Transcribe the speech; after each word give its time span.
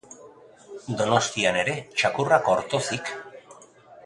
Donostian 1.01 1.59
ere 1.65 1.77
txakurrak 2.01 2.51
ortozik. 2.55 3.13